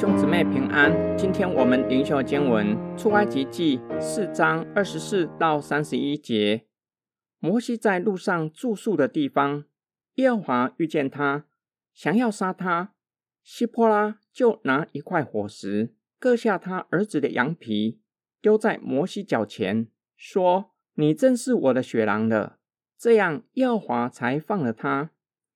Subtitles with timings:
[0.00, 6.64] 兄姊妹平安，今天我们灵修经文出埃及记四章二十四到三十一节。
[7.38, 9.66] 摩西在路上住宿的地方，
[10.14, 11.44] 耶和华遇见他，
[11.92, 12.94] 想要杀他。
[13.42, 18.00] 希波拉就拿一块火石，割下他儿子的羊皮，
[18.40, 22.56] 丢在摩西脚前，说：“你真是我的血狼了。”
[22.96, 25.10] 这样耶和华才放了他。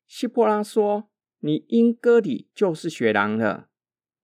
[0.07, 1.08] 希波拉说
[1.40, 3.68] ：“你因割礼就是血狼了。”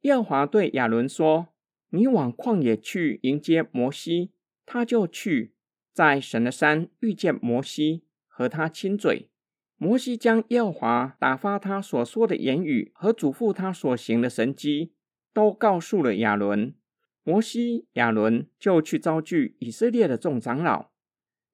[0.03, 1.49] 耶和华对亚伦说
[1.91, 4.33] ：“你往旷野去迎接摩西。”
[4.65, 5.55] 他就去，
[5.93, 9.29] 在神的山遇见摩西，和他亲嘴。
[9.77, 14.93] 摩西将耶和华打发他所说的言语和嘱咐他所行的神迹，
[15.35, 16.75] 都告诉了亚伦。
[17.25, 20.91] 摩西、亚伦就去招聚以色列的众长老。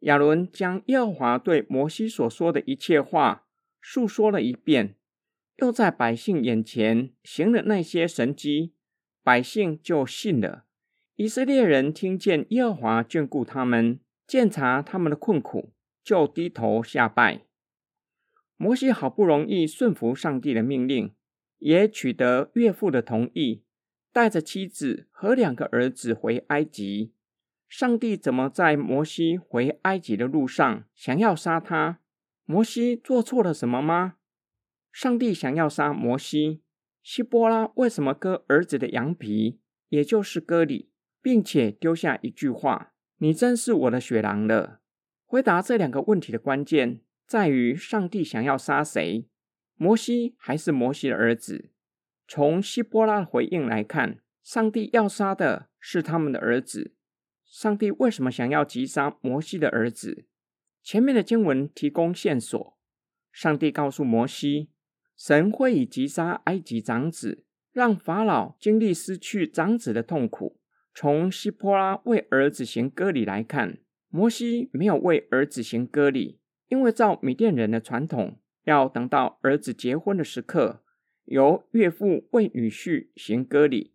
[0.01, 3.47] 亚伦将耶和华对摩西所说的一切话
[3.81, 4.97] 述说了一遍。
[5.57, 8.75] 又在百姓眼前行了那些神迹，
[9.23, 10.65] 百姓就信了。
[11.15, 15.73] 以色列人听见耶和华眷顾他们，鉴察他们的困苦，
[16.05, 17.43] 就低头下拜。
[18.59, 21.15] 摩西好不容易顺服上帝的命令，
[21.59, 23.63] 也取得岳父的同意，
[24.13, 27.13] 带着妻子和两个儿子回埃及。
[27.69, 32.01] 上帝怎么在摩西回埃及的路上想要杀他？
[32.45, 34.17] 摩西做错了什么吗？
[34.99, 36.63] 上帝想要杀摩西，
[37.03, 44.81] 希波拉为什么割儿子的羊皮，也就是割礼，并且丢下一句话：“你真是我的血狼了。”
[45.27, 49.29] 回答这两个问题的关键在于，上帝想要杀谁？
[49.75, 51.69] 摩西还是摩西的儿子？
[52.27, 56.95] 从希波拉的回应来看，上帝要杀的是他们的儿子。
[57.45, 60.25] 上帝为什么想要击杀摩西的儿子？
[60.83, 62.79] 前面的经文提供线索。
[63.31, 64.71] 上帝告诉摩西。
[65.17, 70.61] 神会以击杀埃及长子，让法老经历失去长子的痛苦。
[70.95, 80.83] 从希波拉为儿子行割礼来看，摩西没有为儿子行割礼，因为照米甸人的传统，要等到儿子结婚的时刻，
[81.25, 83.93] 由岳父为女婿行割礼。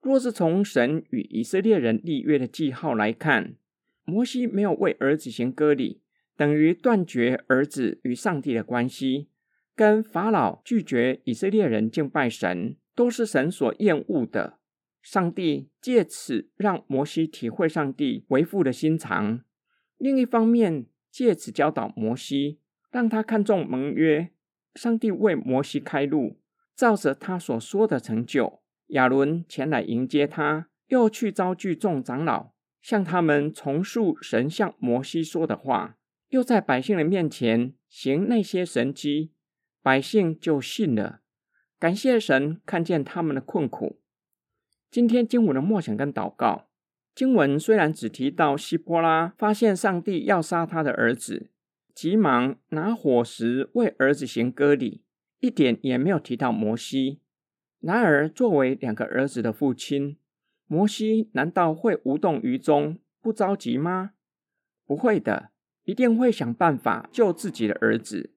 [0.00, 3.56] 若是从神与以色列人立约的记号来看，
[4.04, 6.02] 摩西没有为儿子行割礼，
[6.36, 9.28] 等于断绝儿子与上帝的关系。
[9.76, 14.58] 跟法老拒绝以色列人敬拜神，都是神所厌恶的。
[15.02, 19.40] 上帝借此让摩西体会上帝为父的心肠；
[19.98, 24.30] 另一方面，借此教导摩西，让他看重盟约。
[24.74, 26.38] 上帝为摩西开路，
[26.74, 28.60] 照着他所说的成就。
[28.88, 35.96] 亚伦前来迎接他，又去招聚众长老，向他们重述神向摩西说的话，
[36.28, 39.32] 又在百姓的面前行那些神迹。
[39.84, 41.20] 百姓就信了，
[41.78, 44.00] 感谢神看见他们的困苦。
[44.90, 46.70] 今天经文的默想跟祷告，
[47.14, 51.50] 经文虽然只提到希波拉发现上帝要杀他的儿子，
[51.94, 55.04] 急忙拿火石为儿子行割礼，
[55.40, 57.20] 一点也没有提到摩西。
[57.80, 60.16] 然而，作为两个儿子的父亲，
[60.66, 64.12] 摩西难道会无动于衷、不着急吗？
[64.86, 65.50] 不会的，
[65.84, 68.33] 一定会想办法救自己的儿子。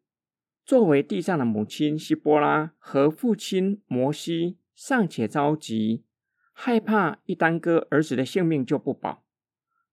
[0.68, 6.04] 作为地上的母亲希波拉和父亲摩西尚且着急，
[6.52, 9.24] 害怕一耽搁儿子的性命就不保。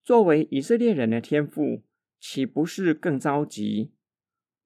[0.02, 1.84] 作为以色列人的天父，
[2.18, 3.92] 岂不是更着急？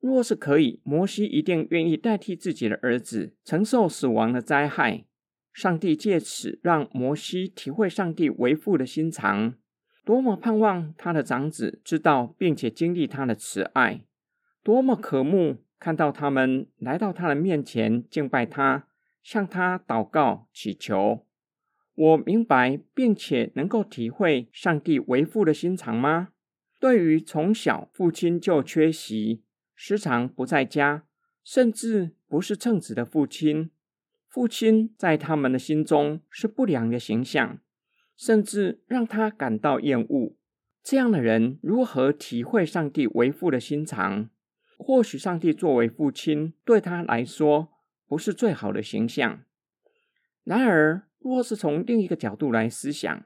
[0.01, 5.05] 若是可以，摩西一定愿意代替自己的儿子承受死亡的灾害。
[5.53, 9.53] 上帝借此让摩西体会上帝为父的心肠，
[10.07, 14.07] 多么盼望他的长子知道并且经历他的慈爱，
[14.63, 15.59] 多么渴慕。
[15.78, 18.87] 看到他们来到他的面前敬拜他，
[19.22, 21.25] 向他祷告祈求，
[21.94, 26.28] 我明白并且能够体会上帝为父的心肠吗？
[26.81, 29.43] 对于从小父亲就缺席、
[29.75, 31.04] 时常不在家，
[31.42, 33.71] 甚至不是称职的父亲，
[34.28, 37.59] 父亲在他们的心中是不良的形象，
[38.16, 40.36] 甚至让他感到厌恶。
[40.83, 44.30] 这样的人如何体会上帝为父的心肠？
[44.78, 47.69] 或许上帝作为父亲对他来说
[48.07, 49.42] 不是最好的形象。
[50.45, 53.25] 然而，若是从另一个角度来思想，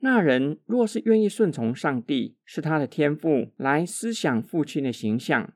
[0.00, 5.54] 那人若是愿意顺从上帝，是他的天赋来思想父亲的形象，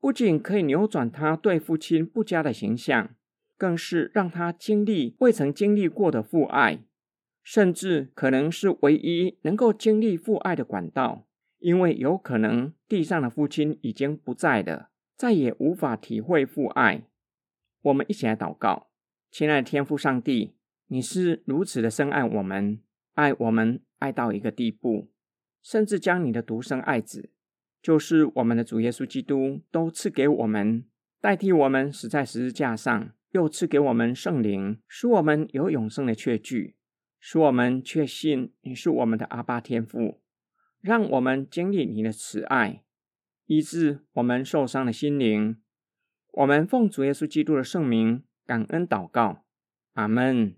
[0.00, 3.14] 不仅可以扭转他对父亲不佳的形象，
[3.56, 6.80] 更是让他经历未曾经历过的父爱，
[7.44, 11.26] 甚至可能是唯一能够经历父爱的管道。
[11.60, 17.04] 因为有可能地上的父亲已经不在了，再也无法体会父爱。
[17.82, 18.90] 我们一起来祷告，
[19.30, 20.56] 亲爱的天父上帝，
[20.88, 22.80] 你是如此的深爱我们，
[23.14, 25.10] 爱我们爱到一个地步，
[25.62, 27.30] 甚至将你的独生爱子，
[27.80, 30.84] 就是我们的主耶稣基督，都赐给我们，
[31.20, 36.76] 代替我们死在十字架上，又赐给我们圣灵，使我们有永生的确据，
[37.18, 40.19] 使我们确信你是我们的阿爸天父，
[40.80, 42.82] 让我们经历你的慈爱，
[43.46, 45.56] 医治我们受伤的心灵。
[46.32, 49.44] 我们奉主耶稣基督的圣名感恩祷告，
[49.92, 50.54] 阿门。